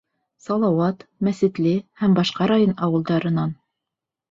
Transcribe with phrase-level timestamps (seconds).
[0.45, 3.57] Салауат, Мәсетле һәм башҡа район ауылдарынан.